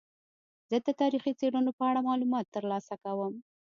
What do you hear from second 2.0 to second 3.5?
معلومات ترلاسه کوم.